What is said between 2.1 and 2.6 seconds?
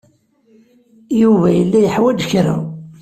kra.